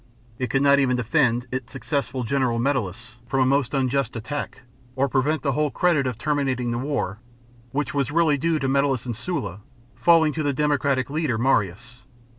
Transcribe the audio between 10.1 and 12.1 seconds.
to the democratic leader, Marius.